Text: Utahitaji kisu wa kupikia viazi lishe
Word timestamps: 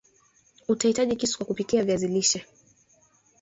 Utahitaji 0.67 1.15
kisu 1.15 1.37
wa 1.39 1.45
kupikia 1.45 1.83
viazi 1.83 2.07
lishe 2.07 2.45